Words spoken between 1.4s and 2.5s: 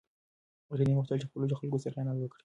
خلکو سره خیانت وکړي.